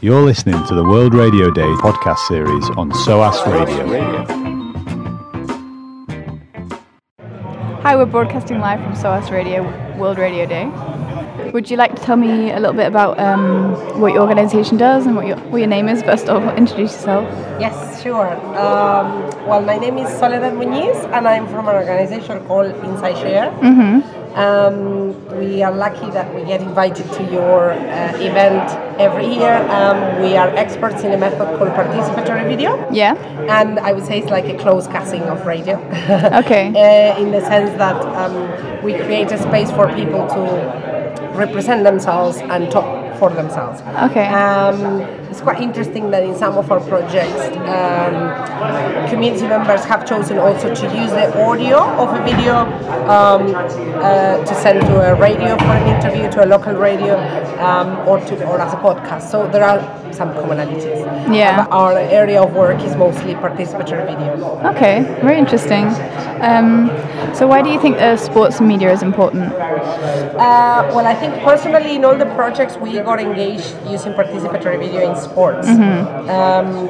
You're 0.00 0.22
listening 0.22 0.64
to 0.68 0.76
the 0.76 0.84
World 0.84 1.12
Radio 1.12 1.50
Day 1.50 1.66
podcast 1.80 2.18
series 2.28 2.70
on 2.76 2.94
SOAS 2.94 3.44
Radio. 3.48 4.24
Hi, 7.82 7.96
we're 7.96 8.06
broadcasting 8.06 8.60
live 8.60 8.80
from 8.80 8.94
SOAS 8.94 9.32
Radio, 9.32 9.64
World 9.98 10.18
Radio 10.18 10.46
Day. 10.46 10.66
Would 11.52 11.68
you 11.68 11.76
like 11.76 11.96
to 11.96 12.00
tell 12.00 12.16
me 12.16 12.52
a 12.52 12.60
little 12.60 12.76
bit 12.76 12.86
about 12.86 13.18
um, 13.18 13.72
what 14.00 14.12
your 14.12 14.22
organisation 14.22 14.76
does 14.76 15.04
and 15.04 15.16
what 15.16 15.26
your, 15.26 15.36
what 15.50 15.58
your 15.58 15.66
name 15.66 15.88
is? 15.88 16.00
First 16.04 16.28
of 16.28 16.44
all, 16.44 16.56
introduce 16.56 16.92
yourself. 16.92 17.24
Yes, 17.60 18.00
sure. 18.00 18.36
Um, 18.56 19.30
well, 19.48 19.62
my 19.62 19.78
name 19.78 19.98
is 19.98 20.08
Soledad 20.16 20.52
Muñiz, 20.52 20.94
and 21.12 21.26
I'm 21.26 21.48
from 21.48 21.66
an 21.66 21.74
organization 21.74 22.46
called 22.46 22.72
InsightShare. 22.72 23.50
Um, 24.36 25.38
we 25.40 25.64
are 25.64 25.72
lucky 25.72 26.08
that 26.12 26.32
we 26.36 26.44
get 26.44 26.60
invited 26.60 27.10
to 27.14 27.24
your 27.32 27.72
uh, 27.72 28.16
event 28.18 28.87
every 28.98 29.26
year. 29.26 29.56
Um, 29.70 30.22
we 30.22 30.36
are 30.36 30.48
experts 30.56 31.02
in 31.04 31.12
a 31.12 31.18
method 31.18 31.46
called 31.58 31.70
participatory 31.70 32.46
video. 32.48 32.90
Yeah. 32.92 33.14
And 33.48 33.78
I 33.78 33.92
would 33.92 34.04
say 34.04 34.18
it's 34.18 34.30
like 34.30 34.46
a 34.46 34.56
closed 34.58 34.90
casting 34.90 35.22
of 35.22 35.46
radio. 35.46 35.76
Okay. 36.38 36.68
uh, 36.68 37.20
in 37.20 37.30
the 37.30 37.40
sense 37.40 37.70
that 37.78 37.96
um, 38.16 38.82
we 38.82 38.94
create 38.94 39.30
a 39.32 39.38
space 39.38 39.70
for 39.70 39.92
people 39.94 40.26
to 40.28 40.42
represent 41.34 41.84
themselves 41.84 42.38
and 42.38 42.70
talk 42.70 43.18
for 43.18 43.30
themselves. 43.30 43.80
Okay. 44.10 44.26
Um, 44.28 45.00
it's 45.30 45.40
quite 45.40 45.60
interesting 45.60 46.10
that 46.10 46.22
in 46.22 46.34
some 46.34 46.56
of 46.56 46.70
our 46.70 46.80
projects, 46.80 47.42
um, 47.76 49.08
community 49.08 49.46
members 49.46 49.84
have 49.84 50.06
chosen 50.06 50.38
also 50.38 50.74
to 50.74 50.84
use 50.96 51.10
the 51.10 51.26
audio 51.44 51.78
of 51.78 52.08
a 52.18 52.24
video 52.24 52.54
um, 53.08 53.54
uh, 53.54 54.44
to 54.44 54.54
send 54.54 54.80
to 54.80 54.94
a 55.10 55.14
radio 55.14 55.56
for 55.58 55.72
an 55.80 55.86
interview, 55.94 56.30
to 56.30 56.44
a 56.44 56.46
local 56.46 56.74
radio, 56.74 57.16
um, 57.58 57.96
or 58.08 58.20
to 58.20 58.46
or 58.46 58.60
as 58.60 58.72
a 58.72 58.76
podcast. 58.76 59.30
So 59.30 59.48
there 59.48 59.64
are 59.64 59.80
some 60.12 60.30
commonalities. 60.30 61.04
Yeah. 61.34 61.64
But 61.64 61.72
our 61.72 61.98
area 61.98 62.42
of 62.42 62.52
work 62.54 62.82
is 62.82 62.96
mostly 62.96 63.34
participatory 63.34 64.06
video. 64.06 64.60
Okay, 64.74 65.02
very 65.22 65.38
interesting. 65.38 65.84
Um, 66.40 66.88
so, 67.34 67.46
why 67.46 67.62
do 67.62 67.70
you 67.70 67.80
think 67.80 67.96
uh, 67.96 68.16
sports 68.16 68.58
and 68.58 68.68
media 68.68 68.92
is 68.92 69.02
important? 69.02 69.52
Uh, 69.52 70.90
well, 70.94 71.06
I 71.06 71.14
think 71.14 71.34
personally, 71.42 71.96
in 71.96 72.04
all 72.04 72.16
the 72.16 72.26
projects, 72.34 72.76
we 72.76 72.92
got 72.92 73.20
engaged 73.20 73.74
using 73.88 74.12
participatory 74.12 74.78
video 74.78 75.10
in 75.10 75.16
sports. 75.16 75.68
Um, 75.68 76.88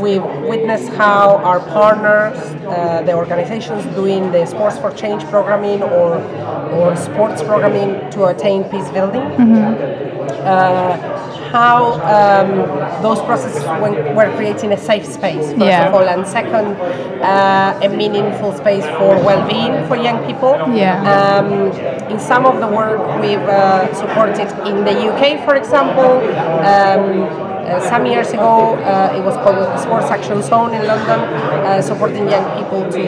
we 0.00 0.18
witnessed 0.18 0.88
how 0.94 1.36
our 1.44 1.60
partners, 1.60 2.36
uh, 2.66 3.02
the 3.02 3.12
organizations 3.14 3.84
doing 3.94 4.32
the 4.32 4.46
Sports 4.46 4.78
for 4.78 4.90
Change 4.92 5.22
programming 5.24 5.82
or, 5.82 6.16
or 6.72 6.96
sports 6.96 7.42
programming 7.42 8.10
to 8.10 8.24
attain 8.26 8.64
peace 8.64 8.88
building, 8.90 9.22
uh, 10.42 11.19
how 11.50 11.98
um, 12.16 13.02
those 13.02 13.20
processes 13.22 13.64
when, 13.82 14.14
were 14.14 14.30
creating 14.36 14.72
a 14.72 14.78
safe 14.78 15.04
space, 15.04 15.46
first 15.50 15.58
Yeah. 15.58 15.88
of 15.88 15.94
all, 15.94 16.08
and 16.08 16.26
second, 16.26 16.76
uh, 17.22 17.80
a 17.82 17.88
meaningful 17.88 18.52
space 18.52 18.84
for 18.98 19.12
well-being 19.28 19.86
for 19.88 19.96
young 19.96 20.24
people. 20.26 20.54
Yeah. 20.74 21.02
Um, 21.14 21.72
in 22.12 22.18
some 22.18 22.46
of 22.46 22.60
the 22.60 22.68
work 22.68 23.00
we've 23.20 23.48
uh, 23.48 23.92
supported 23.94 24.48
in 24.66 24.84
the 24.84 24.94
UK, 25.10 25.44
for 25.44 25.54
example, 25.56 26.10
um, 26.72 27.50
uh, 27.70 27.78
some 27.88 28.04
years 28.06 28.30
ago 28.32 28.74
uh, 28.76 29.14
it 29.16 29.22
was 29.22 29.36
called 29.36 29.56
the 29.56 29.76
Sports 29.78 30.06
Action 30.10 30.42
Zone 30.42 30.74
in 30.74 30.86
London, 30.86 31.20
uh, 31.20 31.80
supporting 31.82 32.28
young 32.28 32.46
people 32.58 32.82
to 32.90 33.04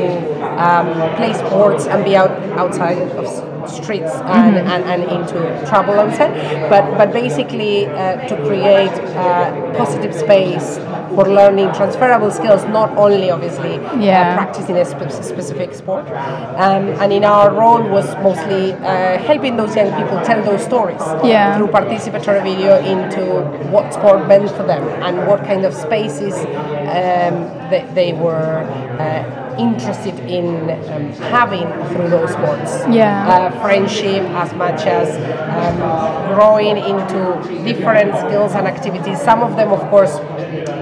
um, 0.62 0.86
play 1.16 1.32
sports 1.32 1.86
and 1.86 2.04
be 2.04 2.14
out 2.16 2.30
outside 2.58 2.98
of 2.98 3.27
streets 3.68 4.12
and, 4.12 4.56
and, 4.56 4.84
and 4.84 5.02
into 5.05 5.66
trouble, 5.68 5.98
I 6.00 6.05
would 6.05 6.14
say. 6.14 6.28
But, 6.68 6.96
but 6.98 7.12
basically 7.12 7.86
uh, 7.86 8.27
to 8.28 8.36
create 8.46 8.90
uh, 9.17 9.74
positive 9.77 10.14
space 10.14 10.78
for 11.14 11.28
learning 11.28 11.73
transferable 11.74 12.30
skills, 12.30 12.64
not 12.64 12.90
only 12.96 13.30
obviously 13.30 13.74
Yeah. 14.00 14.33
uh, 14.33 14.36
practicing 14.36 14.77
a 14.78 14.84
spe- 14.84 15.11
specific 15.23 15.74
sport. 15.74 16.06
Um, 16.08 16.89
and 17.02 17.12
in 17.12 17.24
our 17.24 17.52
role 17.52 17.83
was 17.83 18.06
mostly 18.23 18.73
uh, 18.73 19.18
helping 19.18 19.56
those 19.56 19.77
young 19.77 19.90
people 20.00 20.20
tell 20.24 20.42
those 20.42 20.62
stories 20.64 21.02
Yeah. 21.24 21.56
through 21.56 21.68
participatory 21.68 22.42
video 22.42 22.79
into 22.79 23.23
what 23.70 23.92
sport 23.92 24.27
meant 24.27 24.50
for 24.50 24.62
them 24.64 24.83
and 25.02 25.27
what 25.27 25.44
kind 25.44 25.64
of 25.64 25.74
spaces 25.74 26.34
um, 26.34 27.34
they, 27.70 27.86
they 27.94 28.12
were 28.12 28.61
uh, 28.98 29.42
interested 29.58 30.18
in 30.29 30.70
um, 30.92 31.13
having 31.30 31.67
through 31.89 32.08
those 32.08 32.30
sports. 32.33 32.83
Yeah. 32.89 33.27
Uh, 33.29 33.61
friendship 33.63 34.23
as 34.42 34.52
much 34.55 34.86
as 34.86 35.08
um, 35.57 36.35
growing 36.35 36.77
into 36.77 37.64
different 37.64 38.14
skills 38.18 38.55
and 38.55 38.67
activities. 38.67 39.20
Some 39.20 39.42
of 39.42 39.57
them, 39.57 39.73
of 39.73 39.80
course, 39.91 40.18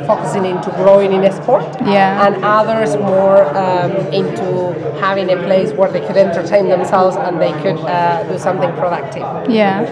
focusing 0.06 0.44
into 0.44 0.70
growing 0.72 1.12
in 1.12 1.22
a 1.24 1.32
sport 1.32 1.64
Yeah. 1.84 2.26
and 2.26 2.44
others 2.44 2.96
more 2.96 3.44
um, 3.56 3.92
into 4.12 4.72
having 5.00 5.30
a 5.30 5.36
place 5.36 5.72
where 5.72 5.90
they 5.90 6.00
could 6.00 6.16
entertain 6.16 6.68
themselves 6.68 7.16
and 7.16 7.40
they 7.40 7.52
could 7.62 7.78
uh, 7.78 8.24
do 8.24 8.38
something 8.38 8.70
productive. 8.72 9.50
Yeah. 9.50 9.84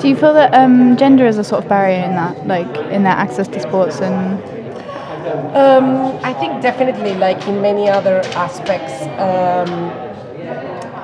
Do 0.00 0.08
you 0.08 0.14
feel 0.16 0.34
that 0.34 0.54
um, 0.54 0.96
gender 0.96 1.26
is 1.26 1.38
a 1.38 1.44
sort 1.44 1.62
of 1.64 1.68
barrier 1.68 2.04
in 2.04 2.14
that, 2.14 2.46
like 2.46 2.68
in 2.92 3.02
their 3.04 3.12
access 3.14 3.48
to 3.48 3.60
sports 3.60 4.00
and? 4.00 4.57
Um, 5.54 6.18
I 6.22 6.32
think 6.34 6.62
definitely, 6.62 7.14
like 7.14 7.46
in 7.48 7.60
many 7.60 7.88
other 7.88 8.20
aspects, 8.34 9.02
um, 9.18 9.90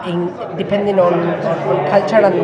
in, 0.06 0.26
depending 0.56 0.98
on, 0.98 1.14
on, 1.14 1.58
on 1.68 1.90
culture 1.90 2.16
and, 2.16 2.34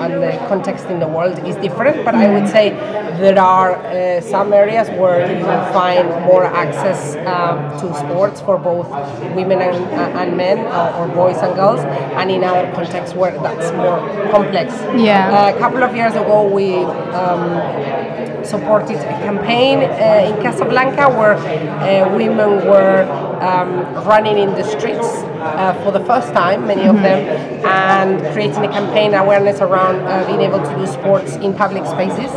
and 0.00 0.22
the 0.22 0.32
context 0.48 0.86
in 0.86 1.00
the 1.00 1.08
world, 1.08 1.38
is 1.46 1.56
different. 1.56 2.04
But 2.04 2.14
I 2.14 2.28
would 2.32 2.48
say 2.48 2.70
there 2.70 3.38
are 3.38 3.76
uh, 3.76 4.20
some 4.20 4.52
areas 4.52 4.88
where 4.90 5.20
you 5.30 5.44
will 5.44 5.64
find 5.72 6.08
more 6.26 6.44
access 6.44 7.16
um, 7.26 7.56
to 7.80 7.94
sports 7.98 8.40
for 8.40 8.58
both 8.58 8.88
women 9.34 9.60
and, 9.60 9.76
and 10.20 10.36
men, 10.36 10.58
uh, 10.66 10.98
or 10.98 11.08
boys 11.08 11.38
and 11.38 11.54
girls, 11.54 11.80
and 11.80 12.30
in 12.30 12.44
other 12.44 12.70
contexts 12.72 13.14
where 13.16 13.32
that's 13.40 13.72
more 13.72 13.98
complex. 14.30 14.72
Yeah. 14.96 15.30
Uh, 15.30 15.56
a 15.56 15.58
couple 15.58 15.82
of 15.82 15.94
years 15.94 16.12
ago, 16.12 16.46
we 16.46 16.76
um, 17.14 18.44
supported 18.44 18.96
a 18.96 19.18
campaign 19.26 19.78
uh, 19.78 20.28
in 20.28 20.42
Casablanca 20.42 21.08
where 21.08 21.34
uh, 21.34 22.14
women 22.16 22.66
were 22.66 23.04
um, 23.42 23.94
running 24.06 24.38
in 24.38 24.50
the 24.50 24.64
streets 24.64 25.06
uh, 25.40 25.74
for 25.82 25.92
the 25.92 26.04
first 26.04 26.32
time, 26.32 26.66
many 26.66 26.86
of 26.86 26.96
them, 26.96 27.20
and 27.66 28.20
creating 28.32 28.64
a 28.64 28.68
campaign 28.68 29.14
awareness 29.14 29.60
around 29.60 30.00
uh, 30.00 30.26
being 30.26 30.40
able 30.40 30.58
to 30.58 30.76
do 30.76 30.86
sports 30.86 31.36
in 31.36 31.54
public 31.54 31.84
spaces. 31.86 32.30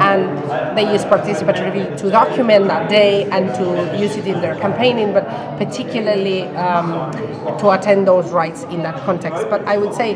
And 0.00 0.76
they 0.76 0.90
use 0.92 1.04
participatory 1.04 1.96
to 1.98 2.10
document 2.10 2.66
that 2.68 2.88
day 2.88 3.24
and 3.30 3.48
to 3.54 3.98
use 3.98 4.16
it 4.16 4.26
in 4.26 4.40
their 4.40 4.56
campaigning, 4.56 5.12
but 5.12 5.24
particularly 5.58 6.42
um, 6.56 7.10
to 7.58 7.70
attend 7.70 8.06
those 8.06 8.30
rights 8.30 8.62
in 8.64 8.82
that 8.82 9.00
context. 9.04 9.48
But 9.48 9.66
I 9.66 9.76
would 9.76 9.94
say 9.94 10.12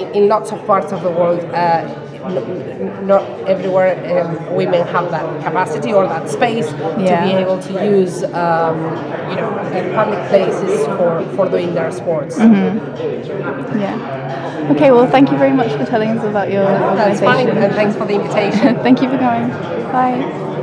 in, 0.00 0.24
in 0.24 0.28
lots 0.28 0.52
of 0.52 0.64
parts 0.66 0.92
of 0.92 1.02
the 1.02 1.10
world, 1.10 1.40
uh, 1.40 2.03
not 3.02 3.22
everywhere 3.48 3.94
um, 4.24 4.54
women 4.54 4.86
have 4.88 5.10
that 5.10 5.24
capacity 5.44 5.92
or 5.92 6.06
that 6.08 6.28
space 6.28 6.70
Yeah. 6.72 6.96
to 6.96 7.26
be 7.26 7.32
able 7.42 7.58
to 7.60 7.72
use, 7.84 8.22
um, 8.24 8.78
you 9.30 9.36
know, 9.36 9.50
uh, 9.50 9.94
public 9.94 10.28
places 10.28 10.86
for, 10.86 11.22
for 11.36 11.48
doing 11.48 11.74
their 11.74 11.90
sports. 11.92 12.38
Yeah. 12.38 14.00
Okay. 14.70 14.90
Well, 14.90 15.06
thank 15.10 15.30
you 15.30 15.36
very 15.38 15.52
much 15.52 15.72
for 15.72 15.84
telling 15.84 16.10
us 16.10 16.24
about 16.24 16.50
your 16.50 16.64
That's 16.64 17.20
fine, 17.20 17.48
and 17.48 17.74
thanks 17.74 17.96
for 17.96 18.06
the 18.06 18.14
invitation. 18.14 18.76
Thank 18.86 19.02
you 19.02 19.08
for 19.10 19.18
coming. 19.18 19.50
Bye. 19.92 20.60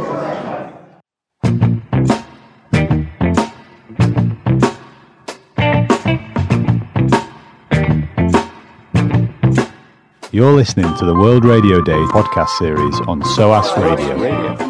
You're 10.33 10.53
listening 10.53 10.95
to 10.97 11.05
the 11.05 11.13
World 11.13 11.43
Radio 11.43 11.81
Day 11.81 11.91
podcast 12.13 12.47
series 12.57 12.99
on 13.01 13.21
SOAS 13.21 13.77
Radio. 13.77 14.60